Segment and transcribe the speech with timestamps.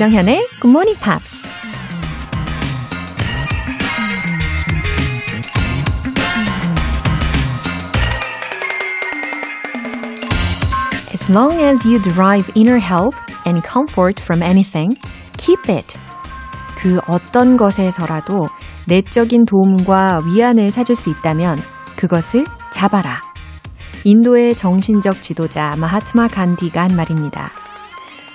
[0.00, 1.46] 조정현의 Good Morning Pops.
[11.12, 14.96] As long as you derive inner help and comfort from anything,
[15.36, 15.98] keep it.
[16.78, 18.48] 그 어떤 것에서라도
[18.86, 21.58] 내적인 도움과 위안을 찾을 수 있다면
[21.96, 23.20] 그것을 잡아라.
[24.04, 27.59] 인도의 정신적 지도자 마하트마 간디가 한 말입니다.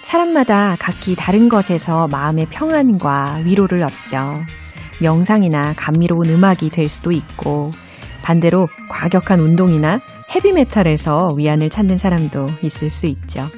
[0.05, 4.45] 사람마다 각기 다른 것에서 마음의 평안과 위로를 얻죠.
[5.01, 7.71] 명상이나 감미로운 음악이 될 수도 있고,
[8.21, 9.99] 반대로 과격한 운동이나
[10.33, 13.49] 헤비메탈에서 위안을 찾는 사람도 있을 수 있죠.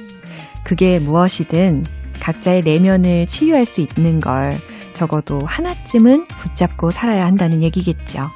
[0.64, 1.84] 그게 무엇이든
[2.18, 4.56] 각자의 내면을 치유할 수 있는 걸
[4.94, 8.30] 적어도 하나쯤은 붙잡고 살아야 한다는 얘기겠죠.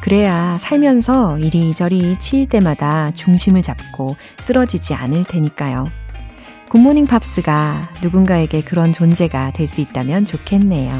[0.00, 6.05] 그래야 살면서 이리저리 치일 때마다 중심을 잡고 쓰러지지 않을 테니까요.
[6.68, 10.92] 굿모닝 팝스가 누군가에게 그런 존재가 될 수 있다면 좋겠네요.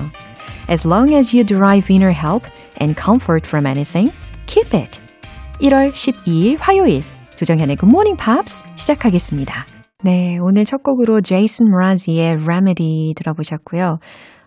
[0.71, 2.49] As long as you derive inner help
[2.81, 4.13] and comfort from anything,
[4.47, 5.01] keep it.
[5.61, 7.03] 1월 12일 화요일
[7.37, 9.67] 조정현의 굿모닝 팝스 시작하겠습니다.
[10.03, 13.99] 네, 오늘 첫 곡으로 제이슨 므라즈의 Remedy 들어보셨고요.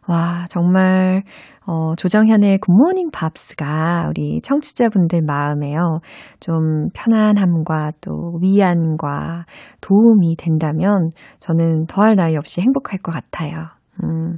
[0.09, 1.21] 와, 정말,
[1.67, 5.99] 어, 조정현의 굿모닝 팝스가 우리 청취자분들 마음에요.
[6.39, 9.45] 좀 편안함과 또 위안과
[9.81, 13.67] 도움이 된다면 저는 더할 나위 없이 행복할 것 같아요.
[14.03, 14.37] 음,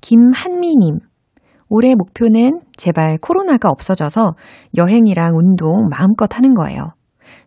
[0.00, 0.98] 김한미님.
[1.68, 4.32] 올해 목표는 제발 코로나가 없어져서
[4.76, 6.88] 여행이랑 운동 마음껏 하는 거예요.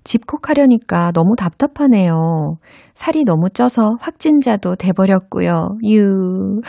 [0.05, 2.55] 집콕하려니까 너무 답답하네요.
[2.93, 5.77] 살이 너무 쪄서 확진자도 돼버렸고요.
[5.89, 6.61] 유.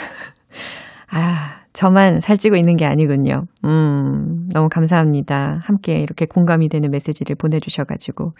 [1.11, 3.47] 아, 저만 살찌고 있는 게 아니군요.
[3.65, 5.61] 음, 너무 감사합니다.
[5.63, 8.33] 함께 이렇게 공감이 되는 메시지를 보내주셔가지고.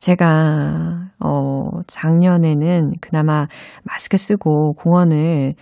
[0.00, 3.46] 제가, 어, 작년에는 그나마
[3.84, 5.54] 마스크 쓰고 공원을,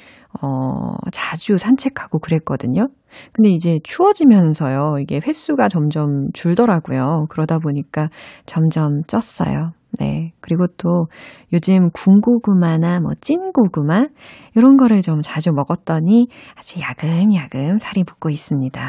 [0.42, 2.88] 어, 자주 산책하고 그랬거든요.
[3.32, 7.26] 근데 이제 추워지면서요, 이게 횟수가 점점 줄더라고요.
[7.28, 8.08] 그러다 보니까
[8.46, 9.72] 점점 쪘어요.
[9.98, 10.32] 네.
[10.40, 11.06] 그리고 또
[11.52, 14.06] 요즘 군고구마나 뭐 찐고구마
[14.54, 18.80] 이런 거를 좀 자주 먹었더니 아주 야금야금 살이 붙고 있습니다.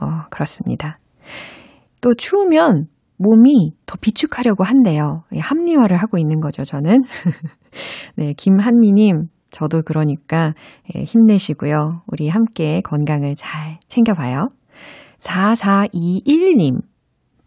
[0.00, 0.96] 뭐 그렇습니다.
[2.00, 2.86] 또 추우면
[3.18, 5.22] 몸이 더 비축하려고 한대요.
[5.36, 7.02] 합리화를 하고 있는 거죠, 저는.
[8.16, 10.54] 네, 김한미님, 저도 그러니까
[10.94, 12.02] 예, 힘내시고요.
[12.08, 14.48] 우리 함께 건강을 잘 챙겨봐요.
[15.20, 16.80] 4421님,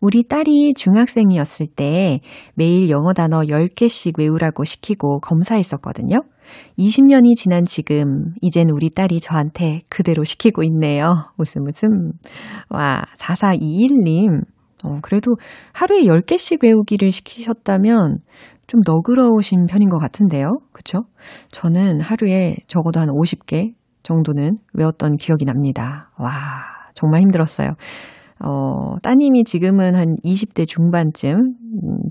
[0.06, 2.20] 우리 딸이 중학생이었을 때
[2.54, 6.18] 매일 영어 단어 10개씩 외우라고 시키고 검사했었거든요.
[6.78, 11.12] 20년이 지난 지금, 이젠 우리 딸이 저한테 그대로 시키고 있네요.
[11.40, 12.12] 웃음 웃음.
[12.70, 14.44] 와, 4421님.
[14.84, 15.38] 어, 그래도
[15.74, 18.20] 하루에 10개씩 외우기를 시키셨다면
[18.68, 20.60] 좀 너그러우신 편인 것 같은데요.
[20.72, 21.06] 그쵸?
[21.50, 23.74] 저는 하루에 적어도 한 50개
[24.04, 26.12] 정도는 외웠던 기억이 납니다.
[26.20, 26.32] 와,
[26.94, 27.72] 정말 힘들었어요.
[28.46, 31.56] 어, 따님이 지금은 한 20대 중반쯤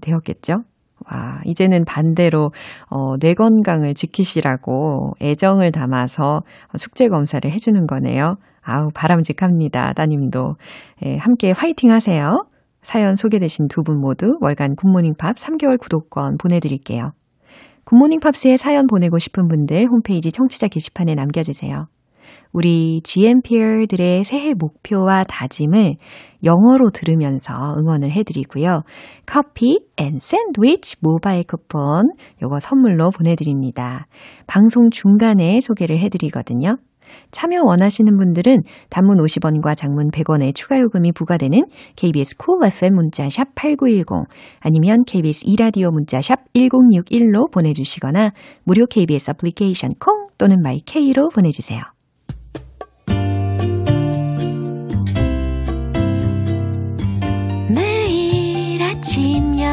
[0.02, 0.62] 되었겠죠?
[1.10, 2.50] 와, 이제는 반대로,
[2.90, 6.42] 어, 뇌 건강을 지키시라고 애정을 담아서
[6.76, 8.36] 숙제 검사를 해주는 거네요.
[8.62, 9.92] 아우, 바람직합니다.
[9.92, 10.54] 따님도.
[11.04, 12.46] 예, 함께 화이팅 하세요.
[12.82, 17.12] 사연 소개되신 두 분 모두 월간 굿모닝 팝스 3개월 구독권 보내드릴게요.
[17.84, 21.86] 굿모닝 팝스에 사연 보내고 싶은 분들 홈페이지 청취자 게시판에 남겨주세요.
[22.54, 25.96] 우리 GMPer들의 새해 목표와 다짐을
[26.44, 28.82] 영어로 들으면서 응원을 해드리고요.
[29.26, 32.04] 커피 and 샌드위치 모바일 쿠폰
[32.42, 34.06] 요거 선물로 보내드립니다.
[34.46, 36.76] 방송 중간에 소개를 해드리거든요.
[37.32, 41.60] 참여 원하시는 분들은 단문 50원과 장문 100원의 추가 요금이 부과되는
[41.96, 44.28] KBS 콜 cool FM 문자샵 8910
[44.60, 48.30] 아니면 KBS 이라디오 문자샵 1061로 보내주시거나
[48.62, 51.93] 무료 KBS 애플리케이션 콩 또는 마이케이로 보내주세요.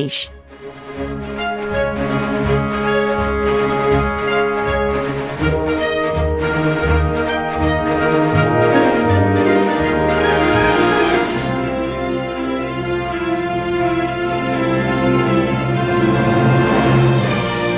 [0.00, 0.30] English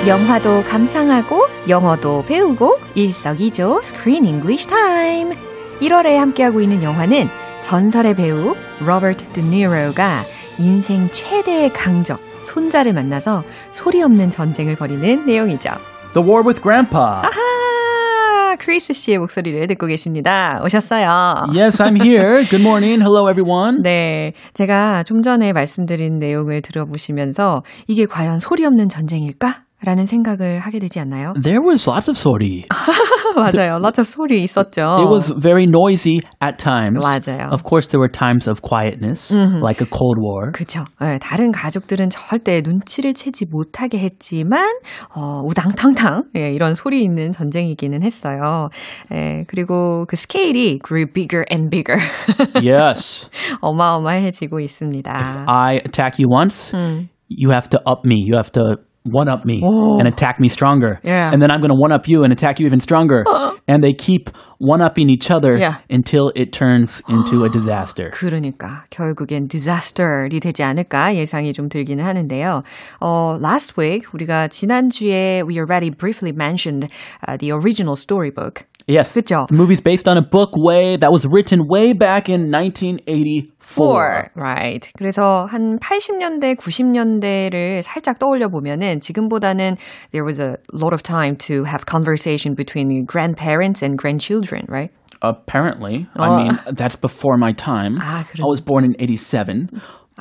[0.05, 5.33] 영화도 감상하고 영어도 배우고 일석이조 Screen English Time.
[5.79, 7.29] 1월에 함께하고 있는 영화는
[7.61, 10.25] 전설의 배우 로버트 드니로가
[10.59, 15.71] 인생 최대의 강적 손자를 만나서 소리 없는 전쟁을 벌이는 내용이죠.
[16.13, 17.01] The War with Grandpa.
[17.01, 18.55] 아하!
[18.59, 20.61] 크리스 씨의 목소리를 듣고 계십니다.
[20.63, 21.45] 오셨어요.
[21.55, 22.43] Yes, I'm here.
[22.45, 23.01] Good morning.
[23.01, 23.81] Hello, everyone.
[23.81, 24.33] 네.
[24.53, 29.63] 제가 좀 전에 말씀드린 내용을 들어보시면서 이게 과연 소리 없는 전쟁일까?
[29.83, 31.33] 라는 생각을 하게 되지 않나요?
[31.41, 32.65] There was lots of sortie.
[33.35, 33.77] 맞아요.
[33.77, 34.97] lots of 소리 있었죠.
[34.99, 37.03] It was very noisy at times.
[37.03, 37.49] 맞아요.
[37.51, 40.51] Of course, there were times of quietness, like a Cold War.
[40.53, 40.85] 그쵸.
[41.01, 44.67] 네, 다른 가족들은 절대 눈치를 채지 못하게 했지만,
[45.15, 48.69] 어, 우당탕탕, 예, 이런 소리 있는 전쟁이기는 했어요.
[49.11, 51.99] 예, 그리고 그 스케일이 grew bigger and bigger.
[52.63, 53.29] yes.
[53.61, 55.45] 어마어마해지고 있습니다.
[55.47, 57.09] I attack you once, 음.
[57.29, 58.17] you have to up me.
[58.23, 59.98] You have to one up me Oh.
[59.98, 61.00] and attack me stronger.
[61.02, 61.30] Yeah.
[61.32, 63.24] And then I'm going to one up you and attack you even stronger.
[63.66, 64.28] and they keep
[64.58, 65.76] one upping each other Yeah.
[65.88, 68.10] until it turns into a disaster.
[68.12, 72.62] 그러니까 결국엔 disaster이 되지 않을까 예상이 좀 들기는 하는데요.
[73.00, 76.88] 어, last week 우리가 지난주에 we already briefly mentioned
[77.26, 78.64] uh, the original storybook.
[78.88, 79.12] Yes.
[79.12, 79.46] 그쵸?
[79.48, 84.30] The movie's based on a book way that was written way back in 1984.
[84.34, 84.90] right.
[84.96, 89.76] 그래서 한 80년대, 90년대를 살짝 떠올려 보면은 지금보다는
[90.12, 94.90] there was a lot of time to have conversation between grandparents and grandchildren, right?
[95.20, 96.06] Apparently.
[96.16, 96.22] Oh.
[96.22, 97.98] I mean, that's before my time.
[98.00, 98.40] 아, 그래.
[98.40, 99.68] I was born in 87.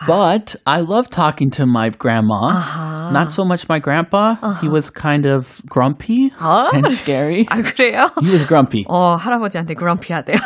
[0.06, 3.10] But I love talking to my grandma.
[3.12, 4.36] Not so much my grandpa.
[4.62, 7.45] He was kind of grumpy and scary.
[7.50, 8.10] 아, 그래요?
[8.22, 8.86] He was grumpy.
[8.88, 10.38] 어, 할아버지한테 grumpy하대요.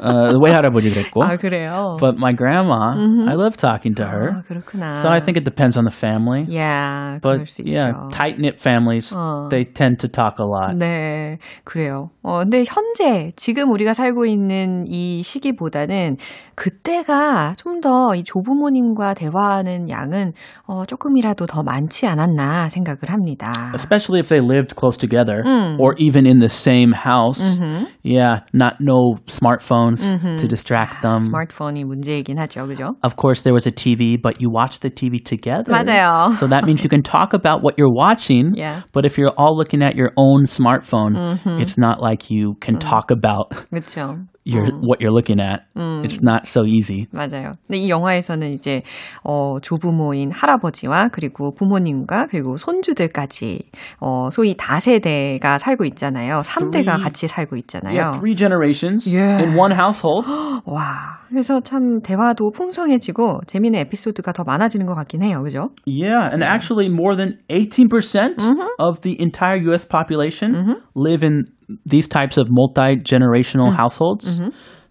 [0.00, 1.22] Uh, the way 할아버지 그랬고.
[1.24, 1.96] 아, 그래요?
[2.00, 2.94] But my grandma,
[3.28, 4.30] I love talking to her.
[4.32, 4.92] 아, 그렇구나.
[5.02, 6.44] So I think it depends on the family.
[6.48, 8.08] yeah, 그럴 But 수 yeah, 있죠.
[8.10, 9.48] tight knit families, 어.
[9.50, 10.76] they tend to talk a lot.
[10.76, 12.10] 네, 그래요.
[12.22, 16.16] 어, 근데 현재, 지금 우리가 살고 있는 이 시기보다는
[16.54, 20.32] 그때가 좀 더 이 조부모님 과 대화하는 양은
[20.66, 23.70] 어, 조금이라도 더 많지 않았나 생각을 합니다.
[23.74, 25.78] Especially if they lived close together Mm.
[25.80, 27.40] or even in the same house.
[27.40, 27.84] Mm-hmm.
[28.02, 30.02] Yeah, not no smartphones
[30.40, 31.18] to distract them.
[31.18, 32.96] 스마트폰이 문제이긴 하죠, 그죠?
[33.02, 35.72] Of course, there was a TV, but you watch the TV together.
[35.72, 36.32] 맞아요.
[36.34, 38.52] So that means you can talk about what you're watching.
[38.54, 38.82] Yeah.
[38.92, 43.10] But if you're all looking at your own smartphone, it's not like you can talk
[43.10, 44.57] about 그렇 죠.
[44.57, 45.63] your what you're looking at.
[46.03, 47.07] It's not so easy.
[47.11, 47.53] 맞아요.
[47.67, 48.81] 근데 이 영화에서는 이제
[49.23, 53.69] 어 조부모인 할아버지와 그리고 부모님과 그리고 손주들까지
[53.99, 56.41] 어 소위 다세대가 살고 있잖아요.
[56.43, 57.93] 3대가 Three- 같이 살고 있잖아요.
[57.97, 59.43] Yeah, three generations Yeah.
[59.43, 60.27] in one household.
[60.65, 61.19] 와.
[61.29, 65.41] 그래서 참 대화도 풍성해지고 재미있는 에피소드가 더 많아지는 것 같긴 해요.
[65.41, 65.69] 그죠?
[65.87, 68.37] Yeah, and actually more than 18% percent
[68.77, 71.45] of the entire US population live in
[71.85, 74.39] these types of multi-generational households.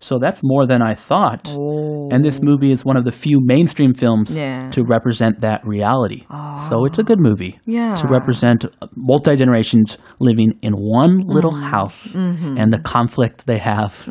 [0.01, 1.49] So that's more than I thought.
[2.13, 4.69] And this movie is one of the few mainstream films Yeah.
[4.71, 6.21] to represent that reality.
[6.69, 7.95] So it's a good movie Yeah.
[7.95, 8.65] to represent
[8.95, 14.05] multi generations living in one little house and the conflict they have.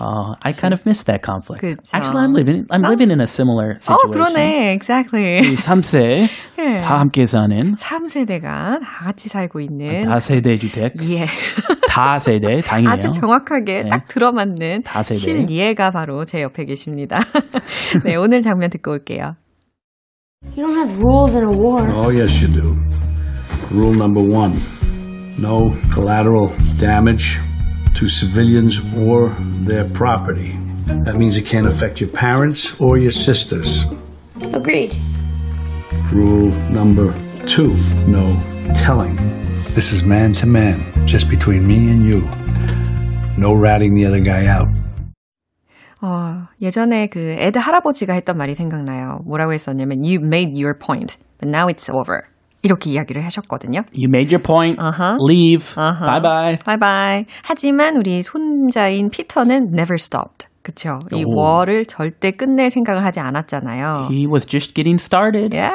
[0.00, 1.62] Uh, I kind of miss that conflict.
[1.62, 1.92] 그쵸.
[1.94, 4.12] Actually, I'm living I'm living in a similar 어, situation.
[4.34, 4.72] 그러네.
[4.72, 5.40] Exactly.
[5.44, 6.26] 이 3세
[6.58, 6.76] 예.
[6.78, 11.26] 다 함께 사는 3세대가 다 같이 살고 있는 다세대 주택, 예.
[11.88, 12.90] 다세대 다행이에요.
[12.90, 13.88] 아주 정확하게 네.
[13.90, 15.18] 딱 들어맞는 다 세대.
[15.18, 17.18] 실예가 바로 제 옆에 계십니다.
[18.04, 19.36] 네, 오늘 장면 듣고 올게요.
[20.56, 21.88] You don't have rules in a war.
[21.90, 22.76] Oh, yes, you do.
[23.70, 24.60] Rule number one
[25.38, 27.38] no collateral damage
[27.94, 29.30] to civilians or
[29.64, 30.58] their property.
[31.04, 33.86] That means it can't affect your parents or your sisters.
[34.52, 34.94] Agreed.
[36.12, 37.14] Rule number
[37.46, 37.72] two
[38.06, 38.36] no
[38.74, 39.16] telling.
[39.74, 42.20] This is man to man, just between me and you.
[43.38, 44.68] No ratting the other guy out.
[46.01, 49.19] 어, 예전에 그 에드 할아버지가 했던 말이 생각나요.
[49.25, 52.21] 뭐라고 했었냐면 You made your point, but now it's over.
[52.63, 53.81] 이렇게 이야기를 하셨거든요.
[53.95, 54.79] You made your point.
[54.81, 55.17] Uh-huh.
[55.21, 55.75] Leave.
[55.77, 56.05] Uh-huh.
[56.05, 56.57] Bye bye.
[56.57, 57.25] 바이바이.
[57.45, 60.47] 하지만 우리 손자인 피터는 never stopped.
[60.63, 60.99] 그쵸.
[61.13, 61.39] 이 오.
[61.39, 64.09] 월을 절대 끝낼 생각을 하지 않았잖아요.
[64.11, 65.55] He was just getting started.
[65.55, 65.69] 야,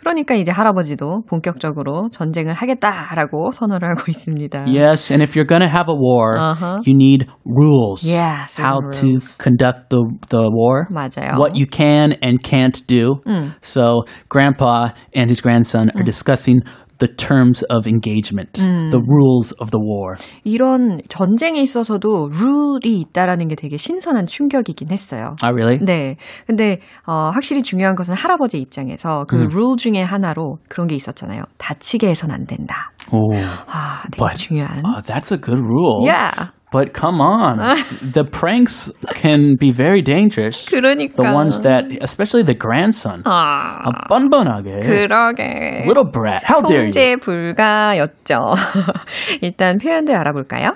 [0.00, 4.66] 그러니까 이제 할아버지도 본격적으로 전쟁을 하겠다라고 선언을 하고 있습니다.
[4.66, 6.80] Yes, and if you're gonna have a war, Uh-huh.
[6.86, 8.02] you need rules.
[8.04, 9.36] Yeah, certain how rules.
[9.36, 10.86] to conduct the the war.
[10.90, 11.36] 맞아요.
[11.38, 13.20] What you can and can't do.
[13.26, 13.54] Mm.
[13.62, 16.60] So, Grandpa and his grandson are discussing
[17.01, 20.15] the terms of engagement, the rules of the war.
[20.45, 25.35] 이런 전쟁에 있어서도 룰이 있다라는 게 되게 신선한 충격이긴 했어요.
[25.43, 25.79] Oh, really?
[25.83, 26.15] 네.
[26.45, 31.43] 근데, 어, 확실히 중요한 것은 할아버지 입장에서 그 룰 중에 하나로 그런 게 있었잖아요.
[31.57, 32.91] 다치게 해선 안 된다.
[33.11, 33.35] Oh,
[33.67, 34.83] 아, 되게 but 중요한.
[34.85, 36.05] uh, that's a good rule.
[36.07, 36.51] Yeah.
[36.72, 37.58] But come on,
[38.02, 40.68] the pranks can be very dangerous.
[40.68, 41.14] 그러니까.
[41.16, 45.86] The ones that, especially the grandson, 아, 아, 뻔뻔하게, 그러게.
[45.86, 46.42] little brat.
[46.44, 46.92] How dare you?
[46.92, 48.54] 통제 불가였죠.
[49.42, 50.72] 일단 표현들 알아볼까요?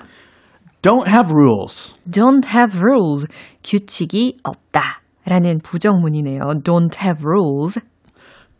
[0.81, 1.93] Don't have rules.
[2.09, 3.27] Don't have rules.
[3.63, 5.01] 규칙이 없다.
[5.25, 6.63] 라는 부정문이네요.
[6.63, 7.79] Don't have rules.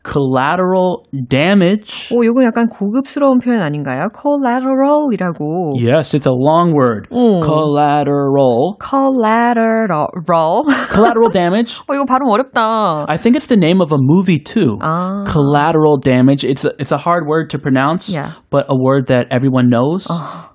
[0.05, 2.09] Collateral damage.
[2.11, 4.07] 오, 요거 약간 고급스러운 표현 아닌가요?
[4.15, 5.75] collateral이라고.
[5.79, 7.07] Yes, it's a long word.
[7.11, 7.39] 오.
[7.41, 8.77] Collateral.
[8.81, 10.63] collateral.
[10.89, 11.79] Collateral damage.
[11.87, 13.05] 어, 이거 발음 어렵다.
[13.07, 14.77] I think it's the name of a movie too.
[14.81, 15.23] 아.
[15.27, 16.43] Collateral damage.
[16.43, 18.31] It's a, it's a hard word to pronounce, Yeah.
[18.49, 20.07] but a word that everyone knows,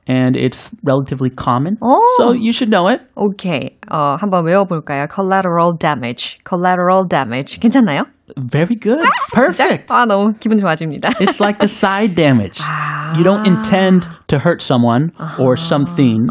[0.06, 1.78] and it's relatively common.
[1.82, 2.00] Oh.
[2.18, 3.00] So you should know it.
[3.16, 3.76] 오케이.
[3.90, 5.06] 어, 한번 외워볼까요?
[5.08, 6.38] collateral damage.
[6.44, 7.60] collateral damage.
[7.60, 8.04] 괜찮나요?
[8.36, 9.06] Very good.
[9.32, 9.88] Perfect.
[9.90, 11.10] 아, 너무 기분 좋아집니다.
[11.20, 12.60] It's like the side damage.
[13.16, 16.26] You don't intend to hurt someone or something,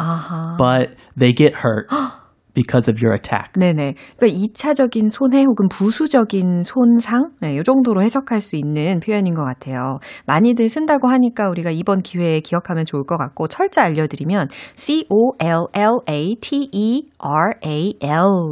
[0.57, 1.87] but they get hurt
[2.60, 3.52] because of your attack.
[3.56, 3.94] 네네.
[4.18, 7.30] 그러니까 2차적인 손해 혹은 부수적인 손상?
[7.40, 9.98] 네, 이 정도로 해석할 수 있는 표현인 것 같아요.
[10.26, 15.04] 많이들 쓴다고 하니까 우리가 이번 기회에 기억하면 좋을 것 같고, 철자 알려드리면 C-O-L-L-A-T-E-R-A-L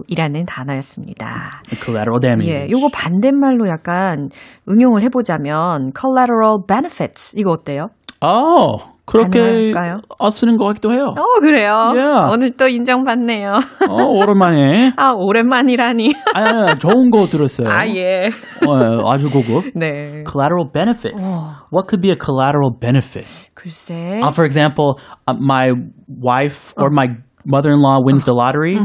[0.09, 1.62] 이라는 단어였습니다.
[1.85, 2.55] Collateral damage.
[2.55, 4.31] 예, 요거 반대말로 약간
[4.69, 7.88] 응용을 해보자면 collateral benefits 이거 어때요?
[8.21, 9.73] Oh, 그렇게?
[10.19, 11.15] 어, 쓰는 것 같기도 해요.
[11.17, 11.93] 어 그래요.
[11.95, 12.31] Yeah.
[12.33, 13.55] 오늘 또 인정받네요.
[13.88, 14.93] 어, 오랜만에.
[14.97, 16.15] 아 오랜만이라니.
[16.35, 17.69] 아니, 좋은 거 들었어요.
[17.69, 18.31] 아 예.
[18.67, 19.73] 어, 아주 고급.
[19.75, 20.25] 네.
[20.27, 21.25] Collateral benefits.
[21.73, 23.50] What could be a collateral benefit?
[23.55, 24.21] 글쎄.
[24.23, 25.73] Uh, for example, uh, my
[26.07, 27.09] wife or my
[27.45, 28.76] mother-in-law wins the lottery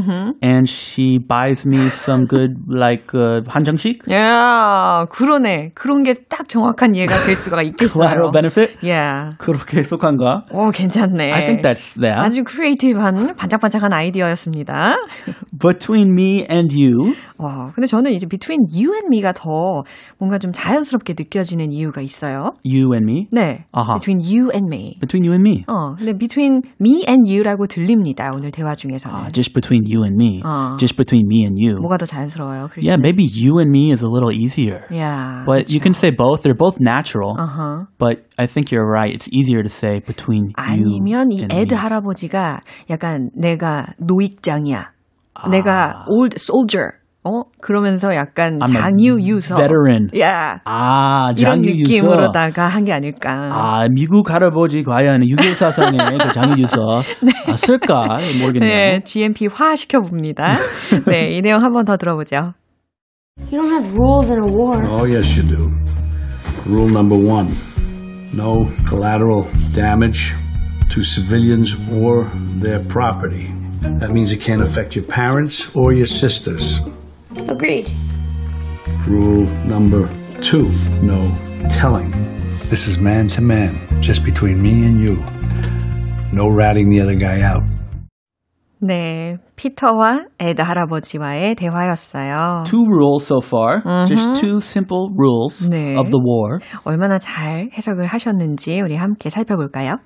[0.42, 5.68] and she buys me some good like uh, 한정식 야 그러네.
[5.74, 7.92] 그런 게 딱 정확한 이해가 될 수가 있겠어요.
[7.92, 9.30] collateral benefit 예.
[9.38, 10.46] 그렇게 속한가?
[10.52, 11.32] 오 괜찮네.
[11.32, 12.16] I think that's that.
[12.18, 14.96] 아주 크리에이티브한 반짝반짝한 아이디어였습니다.
[15.60, 19.82] Between me and you, 와, 근데 저는 이제 between you and me가 더
[20.18, 22.52] 뭔가 좀 자연스럽게 느껴지는 이유가 있어요.
[22.64, 23.64] you and me, 네.
[23.72, 23.94] 아하.
[23.98, 24.96] between you and me.
[25.00, 25.64] between you and me.
[25.68, 28.30] 어, 근데 between me and you라고 들립니다.
[28.34, 29.15] 오늘 대화 중에서는.
[29.15, 30.41] Uh, just between you and me.
[30.43, 30.77] 어.
[30.77, 31.77] Just between me and you.
[31.79, 32.69] 뭐가 더 자연스러워요?
[32.71, 32.87] 글쎄.
[32.87, 34.85] Yeah, maybe you and me is a little easier.
[34.89, 35.43] Yeah.
[35.45, 36.43] But you can say both.
[36.43, 37.35] They're both natural.
[37.37, 37.87] 어허.
[37.97, 39.13] But I think you're right.
[39.13, 41.79] It's easier to say between 아니면 you 이 and 에드 me.
[41.79, 44.91] 할아버지가 약간 내가 노익장이야.
[45.51, 46.99] 내가 old soldier.
[47.24, 47.42] 어?
[47.60, 49.56] 그러면서 약간 I'm 장유 유서.
[49.56, 50.08] veteran.
[50.20, 50.60] 야.
[50.66, 51.92] 아, 이런 장유 유서.
[51.94, 53.30] 느낌으로다가 한 게 아닐까.
[53.52, 56.76] 아, 미국 할아버지 과연 6.25 사상의 그 장유 유서
[57.48, 58.70] 아, 쓸까 모르겠네요.
[58.70, 60.56] 네, GMP 화 시켜 봅니다.
[61.06, 62.52] 네, 이 내용 한번 더 들어보죠.
[63.50, 64.84] You don't have rules in a war.
[64.86, 65.72] Oh, yes, you do.
[66.66, 67.50] Rule number one
[68.32, 70.34] no collateral damage
[70.90, 72.24] to civilians or
[72.60, 73.52] their property.
[74.00, 76.80] That means it can't affect your parents or your sisters.
[77.47, 77.91] Agreed.
[79.07, 80.07] Rule number
[80.41, 80.69] two
[81.01, 81.19] no
[81.69, 82.11] telling.
[82.69, 85.15] This is man to man, just between me and you.
[86.31, 87.63] No ratting the other guy out.
[88.81, 92.63] 네, 피터와 에드 할아버지와의 대화였어요.
[92.65, 93.81] Two rules so far.
[94.07, 95.97] Just two simple rules 네.
[95.97, 96.59] of the war.
[96.85, 99.97] 얼마나 잘 해석을 하셨는지 우리 함께 살펴볼까요?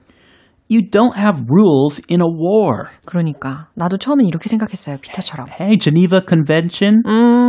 [0.69, 2.87] You don't have rules in a war.
[3.05, 5.47] 그러니까 나도 처음엔 이렇게 생각했어요, 피터처럼.
[5.51, 7.03] Hey, Geneva Convention.
[7.05, 7.46] 음,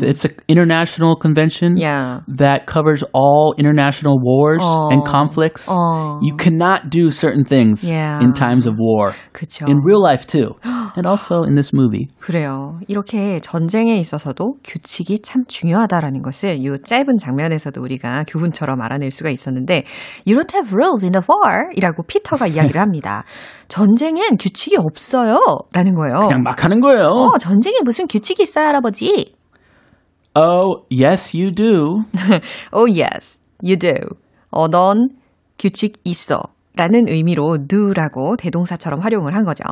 [0.00, 2.20] It's an international convention yeah.
[2.28, 5.68] that covers all international wars and conflicts.
[5.68, 6.20] 어.
[6.22, 8.22] You cannot do certain things Yeah.
[8.22, 9.12] in times of war.
[9.32, 9.66] 그쵸.
[9.68, 10.56] In real life too.
[10.96, 12.08] and also in this movie.
[12.20, 12.78] 그래요.
[12.88, 19.84] 이렇게 전쟁에 있어서도 규칙이 참 중요하다라는 것을 이 짧은 장면에서도 우리가 교훈처럼 알아낼 수가 있었는데
[20.26, 23.24] You don't have rules in the war 이라고 피터가 이야기를 합니다.
[23.68, 25.38] 전쟁엔 규칙이 없어요
[25.72, 26.26] 라는 거예요.
[26.28, 27.06] 그냥 막 하는 거예요.
[27.08, 29.34] 어, 전쟁에 무슨 규칙이 있어요, 할아버지?
[30.35, 32.05] Oh, yes, you do.
[32.71, 33.93] Oh, yes, you do.
[34.51, 35.09] 어, 넌
[35.57, 36.41] 규칙 있어.
[36.75, 39.63] 라는 의미로 do라고 대동사처럼 활용을 한 거죠.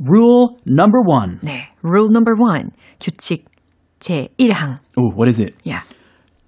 [0.00, 1.38] Rule number one.
[1.42, 1.68] 네.
[1.84, 2.70] Rule number one.
[2.98, 3.44] 규칙
[4.00, 4.78] 제1항.
[4.98, 5.54] Ooh, what is it?
[5.62, 5.82] Yeah.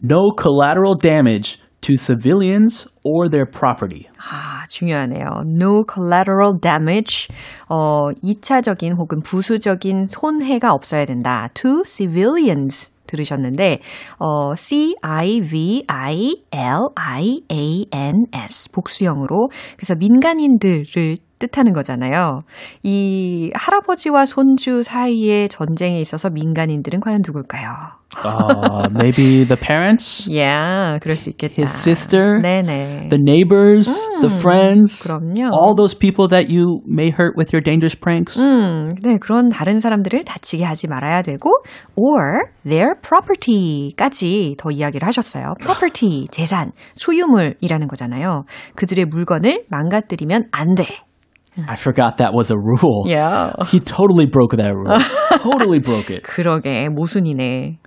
[0.03, 4.09] No collateral damage to civilians or their property.
[4.19, 5.45] 아, 중요하네요.
[5.47, 7.29] No collateral damage.
[7.69, 11.49] 어, 2차적인 혹은 부수적인 손해가 없어야 된다.
[11.55, 12.91] To civilians.
[13.10, 13.80] 들으셨는데
[14.20, 15.12] 어, C-I-V-I-L-I-A-N-S
[18.72, 19.50] 복수형으로.
[19.76, 22.44] 그래서 민간인들을 뜻하는 거잖아요.
[22.84, 27.98] 이 할아버지와 손주 사이의 전쟁에 있어서 민간인들은 과연 누굴까요?
[28.26, 31.54] Uh, maybe the parents, Yeah, 그럴 수 있겠다.
[31.62, 33.10] his sister, 네네.
[33.10, 33.88] the neighbors,
[34.22, 35.52] the friends, 그럼요.
[35.54, 38.40] all those people that you may hurt with your dangerous pranks.
[38.42, 41.52] 음, 네, 그런 다른 사람들을 다치게 하지 말아야 되고,
[41.96, 45.54] or their property까지 더 이야기를 하셨어요.
[45.62, 48.46] property, 재산, 소유물이라는 거잖아요.
[48.76, 50.86] 그들의 물건을 망가뜨리면 안 돼.
[51.59, 53.05] I forgot that was a rule.
[53.07, 53.53] Yeah.
[53.67, 54.99] He totally broke that rule.
[55.39, 56.25] totally broke it.
[56.25, 57.79] 그러게, 모순이네.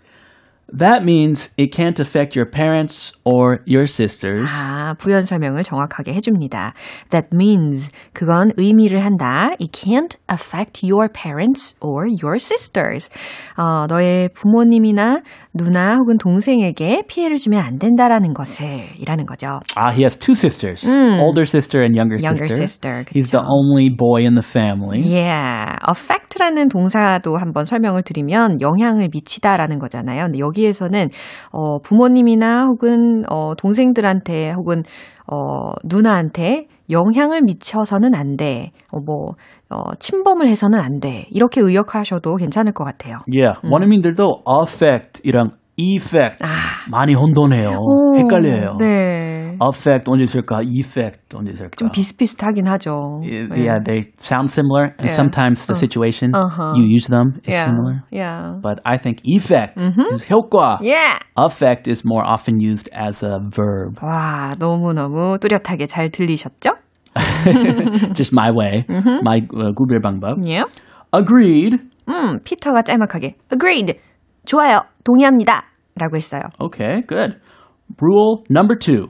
[0.74, 4.48] That means it can't affect your parents or your sisters.
[4.50, 6.72] 아, 부연 설명을 정확하게 해줍니다.
[7.10, 9.50] That means 그건 의미를 한다.
[9.60, 13.10] It can't affect your parents or your sisters.
[13.58, 15.20] 어, 너의 부모님이나
[15.52, 18.64] 누나 혹은 동생에게 피해를 주면 안 된다라는 것을
[18.98, 19.60] 이라는 거죠.
[19.76, 20.86] Ah, he has two sisters,
[21.20, 22.56] older sister and younger, Younger sister.
[22.56, 25.00] sister, He's the only boy in the family.
[25.04, 25.76] Yeah.
[25.86, 30.24] affect라는 동사도 한번 설명을 드리면 영향을 미치다라는 거잖아요.
[30.24, 31.08] 근데 여기 에서는
[31.50, 34.82] 어, 부모님이나 혹은 어, 동생들한테 혹은
[35.26, 38.72] 어, 누나한테 영향을 미쳐서는 안 돼.
[38.92, 39.32] 어, 뭐
[39.70, 41.26] 어, 침범을 해서는 안 돼.
[41.30, 43.20] 이렇게 의역하셔도 괜찮을 것 같아요.
[43.32, 43.58] Yeah.
[43.64, 46.44] 원어민들도 affect이랑 effect
[46.90, 47.78] 많이 혼돈해요.
[48.18, 48.76] 헷갈려요.
[48.78, 49.56] 네.
[49.60, 50.60] affect 언제 쓸까?
[50.62, 51.70] effect 언제 쓸까?
[51.76, 53.20] 좀 비슷비슷하긴 하죠.
[53.22, 53.56] Yeah, 네.
[53.66, 55.14] yeah, they sound similar, and Yeah.
[55.14, 56.74] sometimes the situation Uh-huh.
[56.76, 57.64] you use them is Yeah.
[57.64, 58.02] similar.
[58.10, 58.58] Yeah.
[58.60, 59.80] But I think effect
[60.12, 60.78] is 효과.
[60.82, 61.20] Yeah.
[61.36, 63.96] Affect is more often used as a verb.
[64.02, 66.74] 와, 너무 너무 뚜렷하게 잘 들리셨죠?
[68.14, 68.84] Just my way,
[69.22, 70.38] my uh, 구별 방법.
[70.46, 70.64] 예.
[71.14, 71.78] Agreed.
[72.08, 73.96] 음, 피터가 짤막하게 agreed.
[74.44, 74.80] 좋아요.
[75.04, 75.64] 동의합니다.
[75.96, 76.42] 라고 했어요.
[76.60, 77.36] Okay, good.
[78.00, 79.06] Rule number 2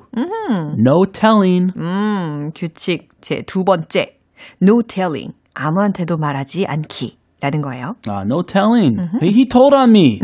[0.78, 1.72] No telling.
[1.76, 4.16] 음, 규칙 제 두 번째.
[4.60, 5.34] no telling.
[5.54, 7.16] 아무한테도 말하지 않기.
[7.40, 7.94] 라는 거예요.
[8.08, 8.96] Uh, no telling.
[9.20, 10.20] He, he told on me.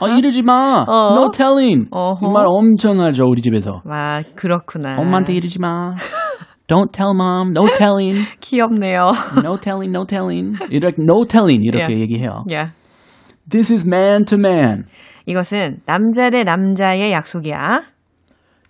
[0.00, 0.84] 어, 이러지 마.
[0.88, 1.86] No telling.
[1.92, 2.26] 어허.
[2.26, 3.80] 이말 엄청 하죠, 우리 집에서.
[3.84, 4.92] 와, 그렇구나.
[4.98, 5.94] 엄마한테 이러지 마.
[6.66, 7.52] Don't tell mom.
[7.56, 8.26] No telling.
[8.40, 9.12] 귀엽네요.
[9.44, 10.56] No telling, no telling.
[10.70, 12.00] 이렇게 no telling 이렇게 Yeah.
[12.00, 12.44] 얘기해요.
[12.52, 12.72] 야.
[13.48, 14.84] This is man to man.
[15.26, 17.80] 이것은 남자 대 남자의 약속이야.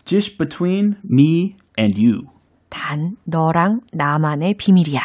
[0.04, 2.22] Just between me and you.
[2.68, 5.00] 단 너랑 나만의 비밀이야.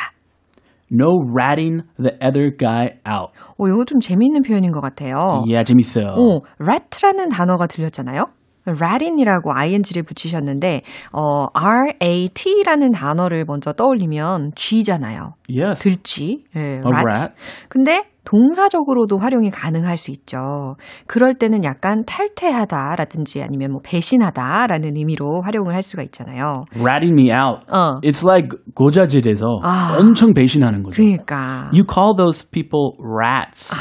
[0.90, 3.34] No ratting the other guy out.
[3.58, 5.44] 오, 이거 좀 재미있는 표현인 것 같아요.
[5.46, 6.16] Yeah, 재밌어요.
[6.16, 8.28] 오, rat라는 단어가 들렸잖아요.
[8.66, 10.82] rat인이라고 ing를 붙이셨는데
[11.14, 15.36] 어, rat라는 단어를 먼저 떠올리면 쥐잖아요.
[15.50, 15.82] Yes.
[15.82, 16.46] 들쥐.
[16.56, 17.34] 예, A rat.
[17.70, 20.76] 근데 동사적으로도 활용이 가능할 수 있죠.
[21.08, 26.66] 그럴 때는 약간 탈퇴하다라든지 아니면 뭐 배신하다라는 의미로 활용을 할 수가 있잖아요.
[26.76, 27.66] Ratting me out.
[27.72, 28.02] 어.
[28.04, 29.96] It's like 고자질에서 아.
[29.98, 31.02] 엄청 배신하는 거죠.
[31.02, 31.70] 그러니까.
[31.72, 33.72] You call those people rats.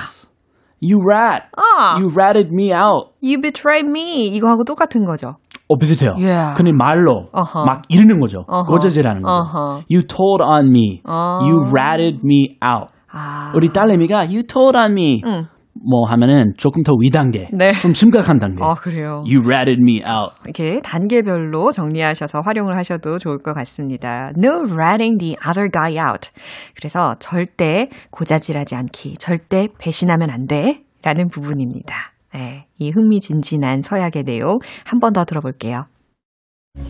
[0.80, 1.46] You rat.
[1.56, 1.98] 아.
[1.98, 3.10] You ratted me out.
[3.20, 4.26] You betrayed me.
[4.28, 5.38] 이거하고 똑같은 거죠.
[5.68, 6.14] 어, 비슷해요.
[6.16, 6.54] Yeah.
[6.56, 7.64] 근데 말로 어허.
[7.64, 8.44] 막 이르는 거죠.
[8.46, 8.70] 어허.
[8.70, 9.34] 고자질하는 거죠.
[9.34, 9.82] 어허.
[9.90, 11.02] You told on me.
[11.04, 11.40] 어.
[11.42, 12.94] You ratted me out.
[13.16, 13.52] 아.
[13.54, 15.22] 우리 딸내미가 you told on me.
[15.24, 15.46] 응.
[15.88, 17.48] 뭐 하면은 조금 더 위단계.
[17.52, 17.72] 네.
[17.82, 18.64] 좀 심각한 단계.
[18.64, 19.24] 아, 그래요.
[19.26, 20.34] You ratted me out.
[20.44, 24.30] 이렇게 단계별로 정리하셔서 활용을 하셔도 좋을 것 같습니다.
[24.36, 26.30] No ratting the other guy out.
[26.76, 30.80] 그래서 절대 고자질하지 않기, 절대 배신하면 안 돼.
[31.02, 32.12] 라는 부분입니다.
[32.34, 35.84] 네, 이 흥미진진한 서약의 내용 한 번 더 들어볼게요.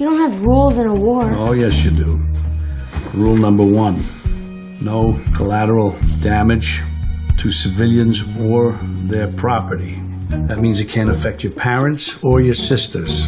[0.00, 1.32] You don't have rules in a war.
[1.36, 2.18] Oh, yes, you do.
[3.14, 3.98] Rule number one
[4.81, 6.81] no collateral damage
[7.37, 8.73] to civilians or
[9.03, 10.01] their property.
[10.29, 13.27] That means it can't affect your parents or your sisters.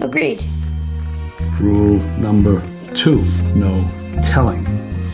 [0.00, 0.44] Agreed.
[1.60, 2.62] Rule number
[2.94, 3.18] two
[3.54, 3.72] no
[4.22, 4.64] telling.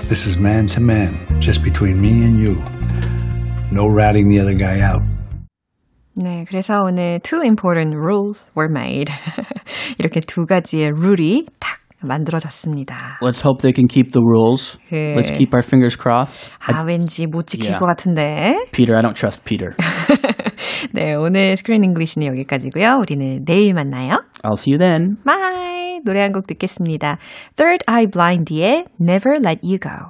[0.09, 2.55] This is man to man, just between me and you.
[3.71, 5.03] No ratting the other guy out.
[6.15, 9.11] 네, 그래서 오늘 two important rules were made.
[9.99, 13.20] 이렇게 두 가지의 룰이 딱 만들어졌습니다.
[13.22, 14.78] Let's hope they can keep the rules.
[14.92, 15.16] 네.
[15.16, 16.52] Let's keep our fingers crossed.
[16.60, 17.80] 아, 왠지 못 지킬 Yeah.
[17.80, 18.66] 것 같은데.
[18.72, 19.76] Peter, I don't trust Peter.
[20.94, 22.98] 네, 오늘 스크린 잉글리시는 여기까지고요.
[23.00, 24.24] 우리는 내일 만나요.
[24.44, 25.18] I'll see you then.
[25.26, 26.00] Bye!
[26.06, 27.18] 노래 한 곡 듣겠습니다.
[27.56, 30.10] Third Eye Blind의 Never Let You Go.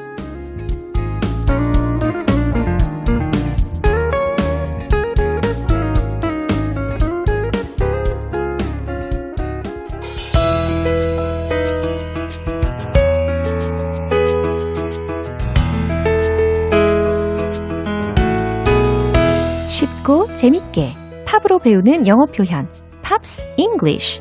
[20.41, 20.95] 재밌게
[21.27, 22.67] 팝으로 배우는 영어 표현
[23.03, 24.19] Pops English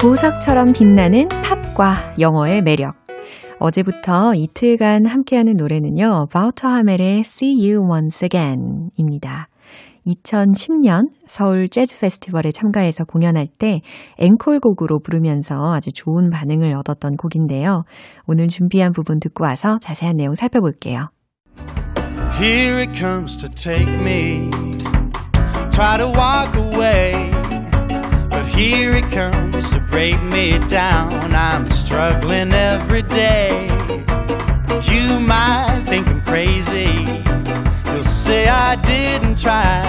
[0.00, 2.96] 보석처럼 빛나는 팝과 영어의 매력.
[3.60, 9.48] 어제부터 이틀간 함께하는 노래는요, 바우터 하멜의 See You Once Again 입니다.
[10.06, 13.80] 2010년 서울 재즈 페스티벌에 참가해서 공연할 때
[14.18, 17.84] 앵콜곡으로 부르면서 아주 좋은 반응을 얻었던 곡인데요.
[18.26, 21.10] 오늘 준비한 부분 듣고 와서 자세한 내용 살펴볼게요.
[22.38, 24.50] Here it comes to take me.
[25.70, 27.30] Try to walk away.
[28.30, 31.34] But here it comes to break me down.
[31.34, 33.68] I'm struggling every day.
[34.82, 37.22] You might think I'm crazy.
[38.24, 39.82] Say I didn't try.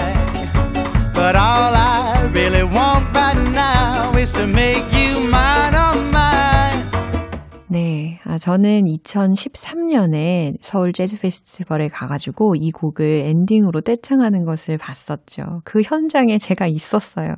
[1.14, 6.84] But all I really want right now is to make you mine, oh mine.
[7.70, 15.62] 네, 아, 저는 2013년에 서울 재즈 페스티벌에 가가지고 이 곡을 엔딩으로 떼창하는 것을 봤었죠.
[15.64, 17.36] 그 현장에 제가 있었어요.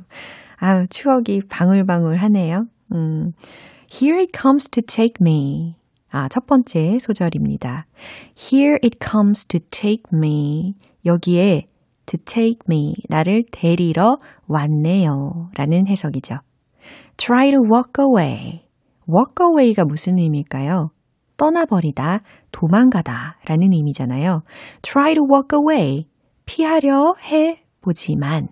[0.57, 2.65] 아유, 추억이 방울방울 하네요.
[2.91, 3.31] 음,
[3.89, 5.75] Here it comes to take me.
[6.11, 7.85] 아, 첫 번째 소절입니다.
[8.37, 10.73] Here it comes to take me.
[11.05, 11.67] 여기에
[12.05, 12.95] to take me.
[13.07, 15.49] 나를 데리러 왔네요.
[15.55, 16.39] 라는 해석이죠.
[17.17, 18.65] Try to walk away.
[19.07, 20.89] walk away가 무슨 의미일까요?
[21.37, 22.19] 떠나버리다,
[22.51, 24.41] 도망가다 라는 의미잖아요.
[24.81, 26.07] Try to walk away.
[26.45, 28.49] 피하려 해 보지만.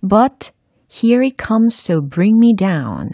[0.00, 0.50] But
[0.90, 3.10] here it comes to bring me down.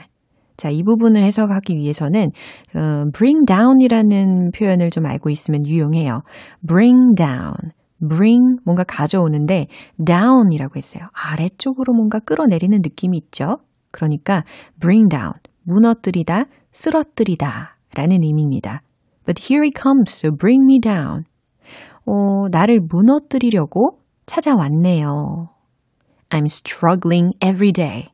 [0.57, 2.31] 자, 이 부분을 해석하기 위해서는
[2.77, 6.23] 어, bring down이라는 표현을 좀 알고 있으면 유용해요.
[6.67, 7.55] bring down.
[8.09, 9.67] Bring 뭔가 가져오는데
[10.05, 11.09] down이라고 했어요.
[11.13, 13.59] 아래쪽으로 뭔가 끌어내리는 느낌이 있죠.
[13.91, 14.45] 그러니까
[14.81, 15.33] bring down.
[15.63, 18.83] 무너뜨리다, 쓰러뜨리다 라는 의미입니다.
[19.25, 21.25] But here it comes to bring me down.
[22.07, 25.49] 어, 나를 무너뜨리려고 찾아왔네요.
[26.31, 28.14] I'm struggling every day.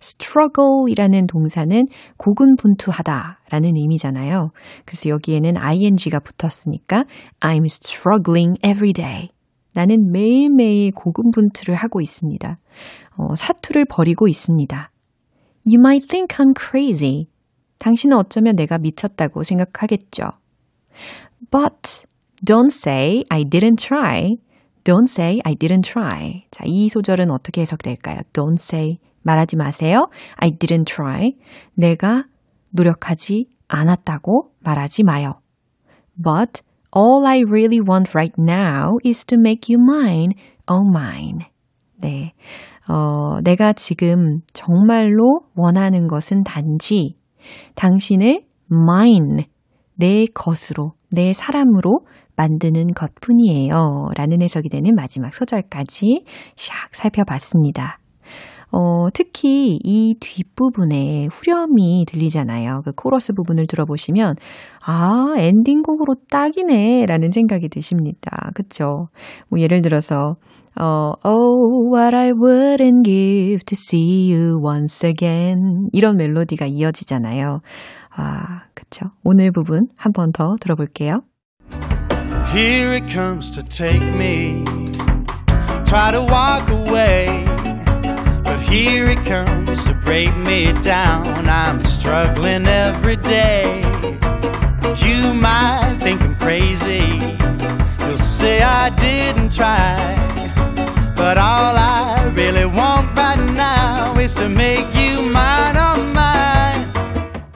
[0.00, 1.86] Struggle 이라는 동사는
[2.16, 4.50] 고군분투하다 라는 의미잖아요.
[4.84, 7.04] 그래서 여기에는 ing가 붙었으니까
[7.40, 9.30] I'm struggling every day.
[9.74, 12.58] 나는 매일매일 고군분투를 하고 있습니다.
[13.16, 14.90] 어, 사투를 벌이고 있습니다.
[15.66, 17.26] You might think I'm crazy.
[17.78, 20.24] 당신은 어쩌면 내가 미쳤다고 생각하겠죠.
[21.50, 22.06] But
[22.44, 24.36] don't say I didn't try.
[24.84, 26.44] Don't say I didn't try.
[26.50, 28.20] 자, 이 소절은 어떻게 해석될까요?
[28.32, 30.08] Don't say 말하지 마세요.
[30.36, 31.32] I didn't try.
[31.74, 32.24] 내가
[32.70, 35.40] 노력하지 않았다고 말하지 마요.
[36.16, 36.62] But
[36.96, 40.32] all I really want right now is to make you mine,
[40.70, 41.46] oh mine.
[42.00, 42.32] 네.
[42.88, 47.16] 어, 내가 지금 정말로 원하는 것은 단지
[47.74, 49.46] 당신을 mine,
[49.94, 54.10] 내 것으로, 내 사람으로 만드는 것 뿐이에요.
[54.14, 56.24] 라는 해석이 되는 마지막 소절까지
[56.56, 57.98] 샥 살펴봤습니다.
[58.78, 62.82] 어, 특히 이 뒷부분에 후렴이 들리잖아요.
[62.84, 64.34] 그 코러스 부분을 들어보시면,
[64.84, 67.06] 아, 엔딩곡으로 딱이네.
[67.06, 68.50] 라는 생각이 드십니다.
[68.54, 69.08] 그쵸?
[69.48, 70.36] 뭐, 예를 들어서,
[70.78, 75.88] 어, Oh, what I wouldn't give to see you once again.
[75.92, 77.60] 이런 멜로디가 이어지잖아요.
[78.14, 79.06] 아, 그쵸.
[79.24, 81.22] 오늘 부분 한 번 더 들어볼게요.
[82.52, 84.64] Here it comes to take me.
[85.86, 87.55] Try to walk away.
[88.65, 91.47] But here it comes to break me down.
[91.47, 93.81] I'm struggling every day.
[94.97, 97.03] You might think I'm crazy.
[97.99, 100.17] You'll say I didn't try.
[101.15, 106.91] But all I really want right now is to make you mine, oh mine.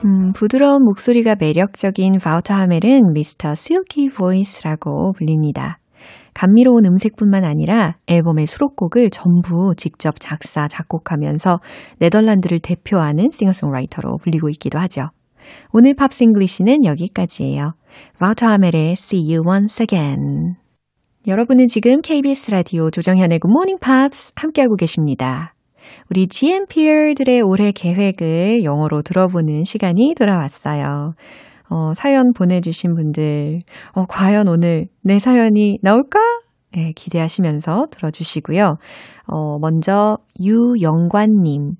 [0.04, 5.78] 음, 부드러운 목소리가 매력적인 바우터 하멜은 미스터 실키 보이스라고 불립니다.
[6.33, 11.59] 감미로운 음색뿐만 아니라 앨범의 수록곡을 전부 직접 작사, 작곡하면서
[11.99, 15.09] 네덜란드를 대표하는 싱어송라이터로 불리고 있기도 하죠.
[15.73, 17.73] 오늘 Pops English는 여기까지예요.
[18.19, 20.55] 바우터 하멜의 See You Once Again.
[21.27, 25.53] 여러분은 지금 KBS 라디오 조정현의 Good Morning Pops 함께하고 계십니다.
[26.09, 31.13] 우리 GMPR들의 올해 계획을 영어로 들어보는 시간이 돌아왔어요.
[31.71, 33.61] 어, 사연 보내주신 분들,
[33.93, 36.19] 어, 과연 오늘 내 사연이 나올까?
[36.73, 38.75] 네, 기대하시면서 들어주시고요.
[39.27, 41.77] 어, 먼저, 유영관님.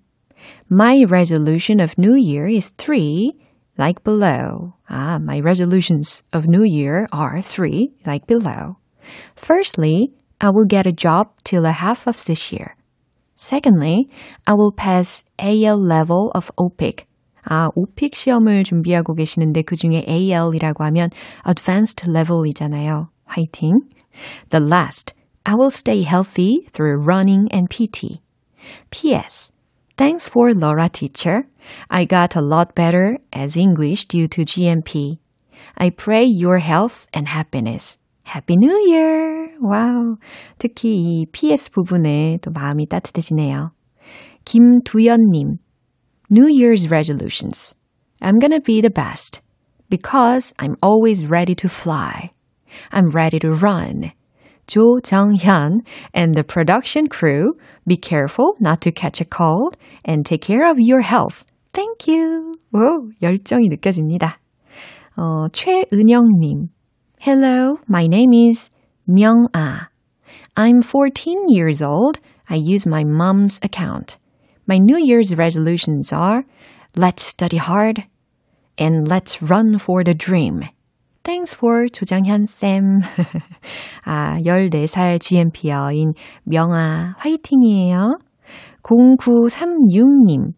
[0.71, 3.33] My resolution of New Year is three,
[3.77, 4.75] like below.
[4.89, 8.77] Ah, my resolutions of New Year are three, like below.
[9.35, 12.77] Firstly, I will get a job till the half of this year.
[13.35, 14.07] Secondly,
[14.47, 17.07] I will pass AL level of OPIC.
[17.43, 21.09] 아, OPIC 시험을 준비하고 계시는데 그 중에 AL이라고 하면
[21.47, 23.09] Advanced Level이잖아요.
[23.25, 23.81] 화이팅!
[24.49, 28.21] The last, I will stay healthy through running and PT.
[28.89, 29.51] P.S.
[29.97, 31.47] Thanks for Laura teacher.
[31.89, 35.17] I got a lot better as English due to GMP.
[35.77, 37.97] I pray your health and happiness.
[38.23, 39.57] Happy New Year!
[39.61, 40.17] 와우.
[40.57, 43.71] 특히 이 PS 부분에 또 마음이 따뜻해지네요.
[44.45, 45.57] 김두연님.
[46.30, 47.74] New Year's resolutions.
[48.20, 49.40] I'm gonna be the best
[49.88, 52.32] because I'm always ready to fly.
[52.90, 54.12] I'm ready to run.
[54.66, 57.54] Jo Jung-hyun and the production crew,
[57.86, 61.44] be careful not to catch a cold and take care of your health.
[61.72, 62.52] Thank you.
[62.74, 64.38] 오, 열정이 느껴집니다.
[65.16, 66.70] 어, 최은영님.
[67.20, 68.70] Hello, my name is
[69.08, 69.88] Myung-ah.
[70.56, 72.18] I'm 14 years old.
[72.48, 74.18] I use my mom's account.
[74.66, 76.44] My New Year's resolutions are
[76.96, 78.04] let's study hard
[78.78, 80.64] and let's run for the dream.
[81.22, 83.00] Thanks for 조장현 쌤.
[84.04, 86.14] 아, 14살 GMP어인
[86.44, 88.18] 명아 화이팅이에요.
[88.82, 90.54] 0936님.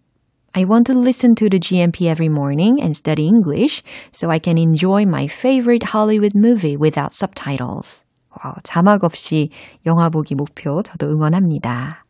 [0.55, 3.83] I want to listen to the GMP every morning and study English
[4.13, 8.05] so I can enjoy my favorite Hollywood movie without subtitles.
[8.31, 9.51] 와, 자막 없이
[9.87, 12.05] 영화 보기 목표 저도 응원합니다.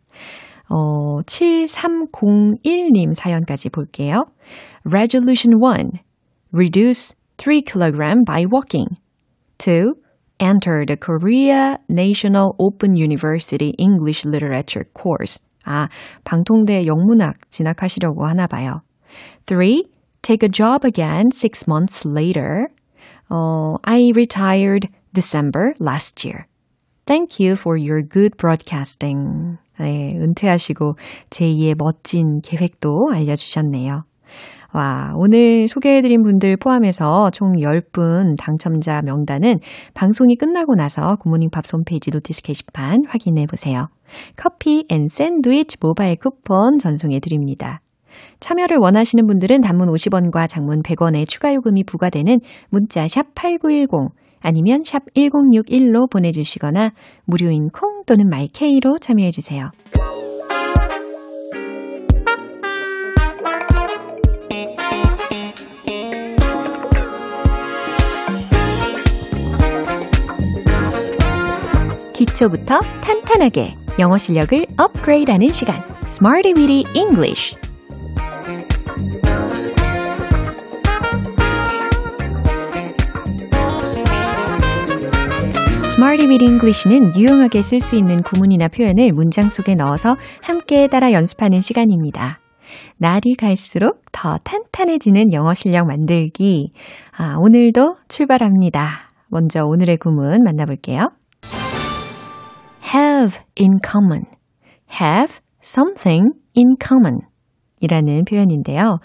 [0.70, 4.24] 어, 7301님 사연까지 볼게요.
[4.84, 6.00] Resolution 1.
[6.52, 8.96] Reduce 3 kg by walking.
[9.58, 9.94] 2.
[10.40, 15.40] Enter the Korea National Open University English Literature course.
[15.64, 15.88] 아,
[16.24, 18.82] 방통대 영문학 진학하시려고 하나 봐요.
[19.46, 19.82] 3.
[20.22, 22.68] Take a job again six months later.
[23.30, 26.46] 어, I retired December last year.
[27.06, 29.58] Thank you for your good broadcasting.
[29.79, 30.95] 네, 은퇴하시고
[31.29, 34.05] 제2의 멋진 계획도 알려주셨네요.
[34.73, 39.59] 와, 오늘 소개해드린 분들 포함해서 총 10분 당첨자 명단은
[39.93, 43.89] 방송이 끝나고 나서 굿모닝 팝스 홈페이지 notice 게시판 확인해 보세요.
[44.35, 47.81] 커피 and 샌드위치 모바일 쿠폰 전송해 드립니다.
[48.39, 54.11] 참여를 원하시는 분들은 단문 50원과 장문 100원의 추가 요금이 부과되는 문자 샵 8910
[54.43, 56.91] 아니면 샵 1061로 보내주시거나
[57.25, 59.71] 무료인 콩 또는 마이케이로 참여해 주세요.
[72.13, 75.75] 기초부터 탄탄하게 영어 실력을 업그레이드하는 시간,
[76.05, 77.55] Smarty Weedy English.
[86.03, 91.61] Smarty Weedy English는 유용하게 쓸 수 있는 구문이나 표현을 문장 속에 넣어서 함께 따라 연습하는
[91.61, 92.41] 시간입니다.
[92.97, 96.73] 날이 갈수록 더 탄탄해지는 영어 실력 만들기.
[97.17, 99.11] 아, 오늘도 출발합니다.
[99.29, 101.09] 먼저 오늘의 구문 만나볼게요.
[102.93, 104.25] have in common.
[105.01, 106.25] have something
[106.57, 107.21] in common.
[107.79, 108.97] 이라는 표현인데요.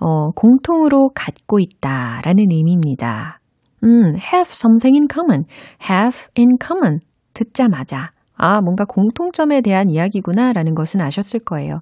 [0.00, 3.40] 어, 공통으로 갖고 있다 라는 의미입니다.
[3.86, 5.44] 음, have something in common.
[5.88, 7.00] have in common.
[7.34, 8.10] 듣자마자.
[8.36, 11.80] 아, 뭔가 공통점에 대한 이야기구나 라는 것은 아셨을 거예요.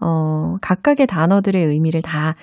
[0.00, 2.34] 어, 각각의 단어들의 의미를 다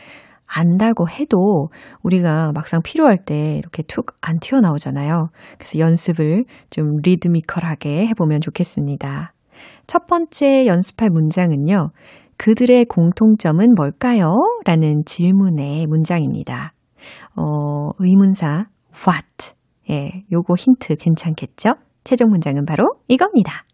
[0.47, 1.69] 안다고 해도
[2.01, 5.29] 우리가 막상 필요할 때 이렇게 툭 안 튀어나오잖아요.
[5.57, 9.33] 그래서 연습을 좀 리드미컬하게 해보면 좋겠습니다.
[9.87, 11.91] 첫 번째 연습할 문장은요.
[12.37, 14.35] 그들의 공통점은 뭘까요?
[14.65, 16.73] 라는 질문의 문장입니다.
[17.35, 18.67] 어, 의문사
[19.05, 19.53] what.
[19.89, 21.75] 예, 요거 힌트 괜찮겠죠?
[22.03, 23.65] 최종 문장은 바로 이겁니다.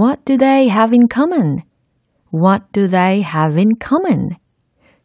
[0.00, 1.62] What do they have in common?
[2.32, 4.36] What do they have in common?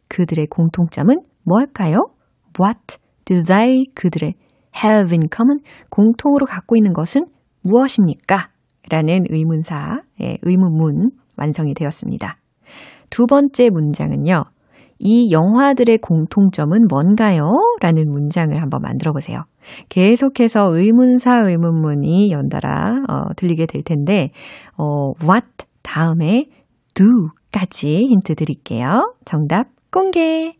[0.08, 2.10] 그들의 공통점은 뭘까요?
[2.58, 4.34] What do they 그들의
[4.84, 5.60] have in common
[5.90, 7.26] 공통으로 갖고 있는 것은
[7.62, 8.50] 무엇입니까?
[8.88, 12.38] 라는 의문사, 예, 의문문 완성이 되었습니다.
[13.10, 14.44] 두 번째 문장은요.
[14.98, 17.50] 이 영화들의 공통점은 뭔가요?
[17.80, 19.44] 라는 문장을 한번 만들어 보세요.
[19.88, 24.30] 계속해서 의문사, 의문문이 연달아 어, 들리게 될 텐데,
[24.78, 25.46] 어, what
[25.82, 26.46] 다음에
[26.94, 29.14] do까지 힌트 드릴게요.
[29.24, 30.54] 정답 공개.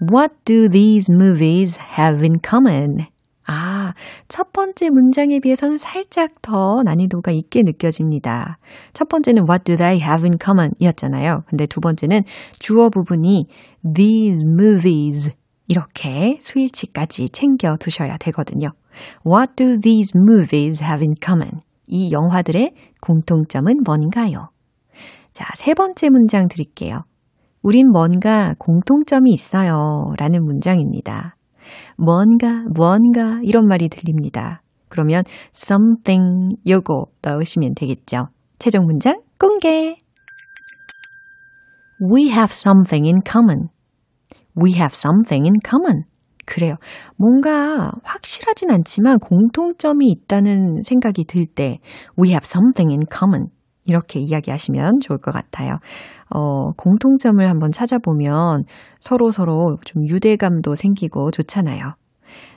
[0.00, 3.06] What do these movies have in common?
[3.46, 3.94] 아,
[4.34, 8.58] 첫 번째 문장에 비해서는 살짝 더 난이도가 있게 느껴집니다.
[8.92, 10.72] 첫 번째는 What do they have in common?
[10.80, 11.44] 이었잖아요.
[11.46, 12.22] 근데 두 번째는
[12.58, 13.46] 주어 부분이
[13.94, 15.36] these movies
[15.68, 18.70] 이렇게 스위치까지 챙겨 두셔야 되거든요.
[19.24, 21.58] What do these movies have in common?
[21.86, 24.48] 이 영화들의 공통점은 뭔가요?
[25.32, 27.04] 자, 세 번째 문장 드릴게요.
[27.62, 30.12] 우린 뭔가 공통점이 있어요.
[30.18, 31.36] 라는 문장입니다.
[31.96, 34.62] 뭔가, 뭔가 이런 말이 들립니다.
[34.88, 35.24] 그러면
[35.54, 38.28] something 요거 넣으시면 되겠죠.
[38.58, 39.96] 최종 문장 공개.
[42.00, 43.68] We have something in common.
[44.56, 46.04] We have something in common.
[46.46, 46.76] 그래요.
[47.16, 51.78] 뭔가 확실하진 않지만 공통점이 있다는 생각이 들 때
[52.20, 53.48] we have something in common.
[53.84, 55.78] 이렇게 이야기하시면 좋을 것 같아요.
[56.34, 58.64] 어, 공통점을 한번 찾아보면
[59.00, 61.94] 서로 서로 좀 유대감도 생기고 좋잖아요.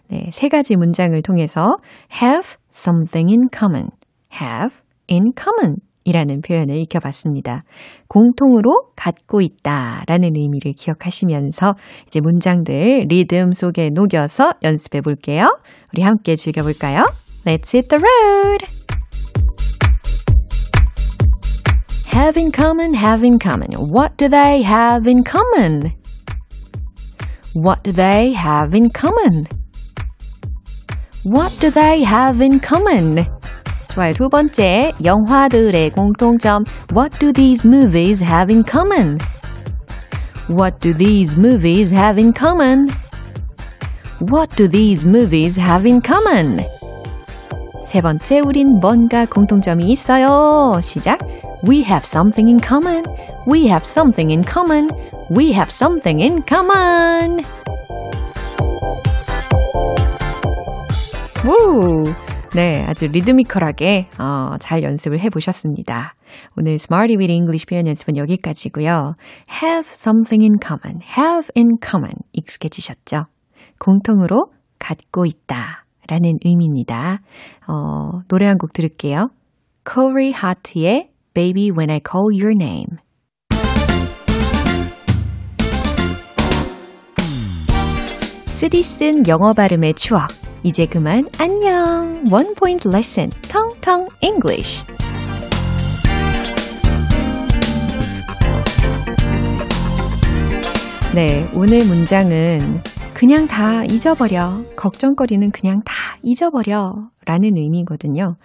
[0.09, 1.77] 네, 세 가지 문장을 통해서
[2.21, 3.89] have something in common,
[4.33, 4.77] have
[5.09, 7.63] in common 이라는 표현을 익혀봤습니다.
[8.07, 11.75] 공통으로 갖고 있다 라는 의미를 기억하시면서
[12.07, 15.49] 이제 문장들 리듬 속에 녹여서 연습해 볼게요.
[15.93, 17.05] 우리 함께 즐겨볼까요?
[17.45, 18.76] Let's hit the road!
[22.16, 23.72] Have in common, have in common.
[23.72, 25.92] What do they have in common?
[27.55, 29.46] What do they have in common?
[31.24, 33.24] What do they have in common?
[33.92, 34.12] 좋아요.
[34.14, 36.64] 두 번째, 영화들의 공통점.
[36.92, 39.18] What do these movies have in common?
[40.48, 42.88] What do these movies have in common?
[44.31, 46.64] What do these movies have in common?
[47.88, 50.78] 세 번째, 우린 뭔가 공통점이 있어요.
[50.82, 51.19] 시작.
[51.65, 53.06] We have something in common.
[53.50, 54.89] We have something in common.
[55.32, 57.45] We have something in common.
[61.47, 62.04] 우!
[62.54, 66.15] 네, 아주 리드미컬하게 어, 잘 연습을 해보셨습니다.
[66.58, 69.15] 오늘 Smarty with English 표현 연습은 여기까지고요.
[69.63, 73.28] Have something in common, have in common 익숙해지셨죠?
[73.80, 77.22] 공통으로 갖고 있다 라는 의미입니다.
[77.67, 79.30] 어, 노래 한 곡 들을게요.
[79.89, 82.98] Corey Hart의 Baby When I Call Your Name
[88.48, 90.30] 쓰디 쓴 영어 발음의 추억
[90.63, 92.24] 이제 그만 안녕.
[92.32, 93.32] One point lesson.
[93.48, 94.84] 텅텅 English.
[101.13, 102.82] 네, 오늘 문장은
[103.17, 104.62] 그냥 다 잊어버려.
[104.75, 107.10] 걱정거리는 그냥 다 잊어버려.
[107.25, 108.36] 라는 의미거든요.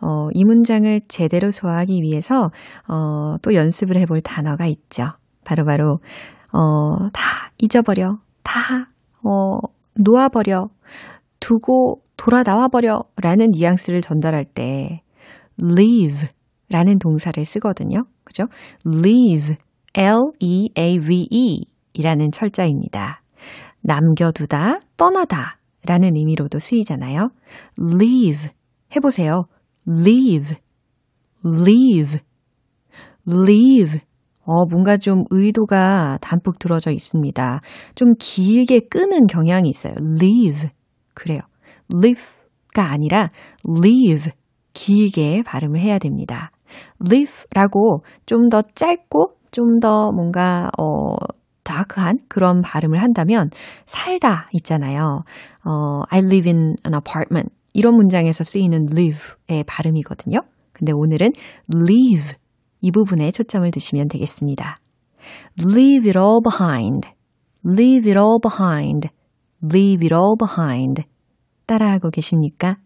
[0.00, 2.48] 어, 이 문장을 제대로 소화하기 위해서,
[2.86, 5.08] 어, 또 연습을 해볼 단어가 있죠.
[5.44, 8.18] 바로바로, 바로, 어, 다 잊어버려.
[8.44, 8.92] 다,
[9.24, 9.58] 어,
[9.96, 10.68] 놓아버려.
[11.40, 15.02] 두고 돌아 나와버려 라는 뉘앙스를 전달할 때
[15.60, 16.28] leave
[16.68, 18.04] 라는 동사를 쓰거든요.
[18.22, 18.44] 그죠?
[18.86, 19.56] leave,
[19.94, 21.64] L-E-A-V-E
[21.94, 23.19] 이라는 철자입니다.
[23.82, 27.30] 남겨두다, 떠나다 라는 의미로도 쓰이잖아요.
[27.78, 28.50] leave
[28.94, 29.44] 해보세요.
[29.88, 30.56] leave,
[31.44, 32.20] leave,
[33.28, 34.00] leave.
[34.44, 37.60] 어, 뭔가 좀 의도가 담뿍 들어져 있습니다.
[37.94, 39.94] 좀 길게 끄는 경향이 있어요.
[39.98, 40.70] leave.
[41.14, 41.40] 그래요.
[41.94, 43.30] live가 아니라
[43.68, 44.32] leave
[44.72, 46.50] 길게 발음을 해야 됩니다.
[47.06, 51.14] live라고 좀 더 짧고 좀 더 뭔가 어
[51.70, 53.50] 다크한 그런 발음을 한다면
[53.86, 55.22] 살다 있잖아요.
[55.64, 60.40] 어 I live in an apartment 이런 문장에서 쓰이는 live의 발음이거든요.
[60.72, 61.32] 근데 오늘은
[61.72, 62.34] leave
[62.80, 64.76] 이 부분에 초점을 두시면 되겠습니다.
[65.62, 67.08] leave it all behind.
[67.64, 69.08] leave it all behind.
[69.62, 71.04] leave it all behind.
[71.66, 72.78] 따라하고 계십니까?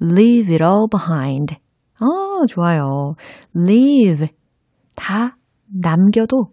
[0.00, 1.56] leave it all behind.
[1.98, 2.06] 아,
[2.48, 3.14] 좋아요.
[3.54, 4.28] leave.
[4.94, 6.52] 다 남겨도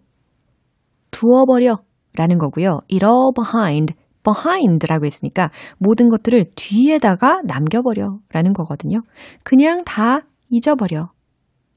[1.10, 1.76] 두어버려
[2.16, 2.80] 라는 거고요.
[2.90, 3.94] it all behind.
[4.22, 9.00] behind라고 했으니까 모든 것들을 뒤에다가 남겨버려 라는 거거든요.
[9.44, 11.10] 그냥 다 잊어버려.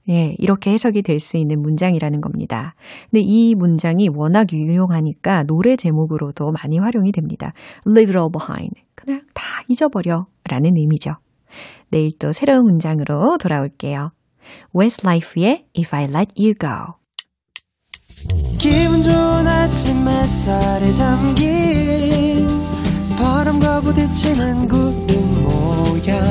[0.10, 2.76] 예, 이렇게 해석이 될 수 있는 문장이라는 겁니다.
[3.10, 7.54] 근데 이 문장이 워낙 유용하니까 노래 제목으로도 많이 활용이 됩니다.
[7.88, 8.74] Leave it all behind.
[8.96, 11.12] 그냥 다 잊어버려 라는 의미죠.
[11.90, 14.12] 내일 또 새로운 문장으로 돌아올게요.
[14.78, 17.03] Westlife의 If I Let You Go.
[18.58, 22.48] 기분 좋은 아침 햇살에 담긴
[23.18, 26.24] 바람과 부딪히는 구름 모양.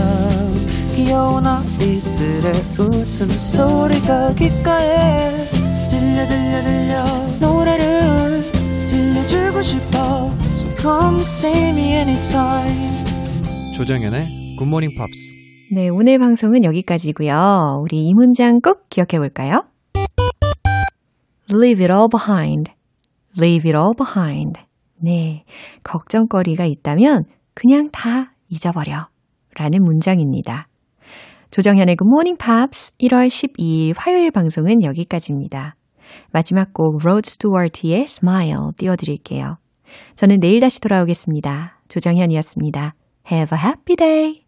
[0.94, 5.46] 귀여운 아이들의 웃음소리가 귓가에
[5.88, 7.04] 들려 들려 들려.
[7.40, 8.42] 노래를
[8.88, 10.30] 들려주고 싶어.
[10.78, 13.04] Come see me anytime.
[13.74, 17.80] 조정연의 굿모닝 팝스 네, 오늘 방송은 여기까지고요.
[17.82, 19.64] 우리 이 문장 꼭 기억해 볼까요?
[21.52, 22.72] Leave it all behind.
[23.38, 24.60] Leave it all behind.
[24.96, 25.44] 네,
[25.82, 27.24] 걱정거리가 있다면
[27.54, 29.08] 그냥 다 잊어버려.
[29.58, 30.68] 라는 문장입니다.
[31.50, 35.76] 조정현의 Good Morning Pops 1월 12일 화요일 방송은 여기까지입니다.
[36.30, 39.58] 마지막 곡 Rod Stewart의 Smile 띄워드릴게요.
[40.16, 41.78] 저는 내일 다시 돌아오겠습니다.
[41.88, 42.94] 조정현이었습니다.
[43.30, 44.41] Have a happy day!